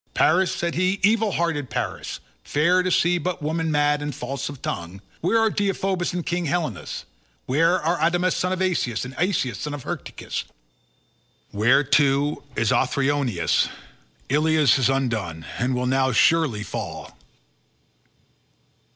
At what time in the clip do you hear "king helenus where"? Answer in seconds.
6.25-7.79